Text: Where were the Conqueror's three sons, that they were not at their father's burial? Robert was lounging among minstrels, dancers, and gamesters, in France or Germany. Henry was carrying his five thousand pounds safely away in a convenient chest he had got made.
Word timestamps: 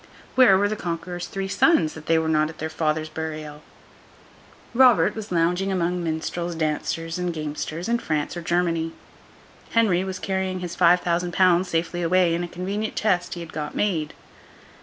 Where 0.33 0.57
were 0.57 0.67
the 0.67 0.75
Conqueror's 0.75 1.27
three 1.27 1.47
sons, 1.47 1.93
that 1.93 2.07
they 2.07 2.17
were 2.17 2.27
not 2.27 2.49
at 2.49 2.57
their 2.57 2.71
father's 2.71 3.07
burial? 3.07 3.61
Robert 4.73 5.13
was 5.15 5.31
lounging 5.31 5.71
among 5.71 6.03
minstrels, 6.03 6.55
dancers, 6.55 7.19
and 7.19 7.31
gamesters, 7.31 7.87
in 7.87 7.99
France 7.99 8.35
or 8.35 8.41
Germany. 8.41 8.93
Henry 9.73 10.03
was 10.03 10.17
carrying 10.17 10.59
his 10.61 10.75
five 10.75 11.01
thousand 11.01 11.33
pounds 11.33 11.69
safely 11.69 12.01
away 12.01 12.33
in 12.33 12.43
a 12.43 12.47
convenient 12.47 12.95
chest 12.95 13.35
he 13.35 13.41
had 13.41 13.53
got 13.53 13.75
made. 13.75 14.15